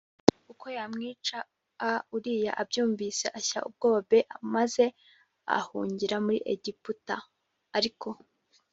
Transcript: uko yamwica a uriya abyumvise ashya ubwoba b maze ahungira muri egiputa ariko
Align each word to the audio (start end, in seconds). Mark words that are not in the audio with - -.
uko 0.51 0.65
yamwica 0.77 1.37
a 1.89 1.91
uriya 2.15 2.51
abyumvise 2.61 3.25
ashya 3.39 3.59
ubwoba 3.67 3.99
b 4.09 4.13
maze 4.53 4.85
ahungira 5.57 6.15
muri 6.25 6.39
egiputa 6.53 7.15
ariko 7.77 8.07